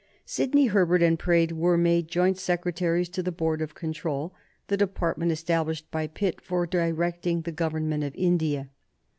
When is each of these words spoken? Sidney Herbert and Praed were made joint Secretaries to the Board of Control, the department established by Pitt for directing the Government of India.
Sidney 0.25 0.65
Herbert 0.65 1.03
and 1.03 1.19
Praed 1.19 1.51
were 1.51 1.77
made 1.77 2.07
joint 2.07 2.35
Secretaries 2.39 3.07
to 3.09 3.21
the 3.21 3.31
Board 3.31 3.61
of 3.61 3.75
Control, 3.75 4.33
the 4.65 4.75
department 4.75 5.31
established 5.31 5.91
by 5.91 6.07
Pitt 6.07 6.41
for 6.41 6.65
directing 6.65 7.41
the 7.43 7.51
Government 7.51 8.03
of 8.03 8.15
India. 8.15 8.71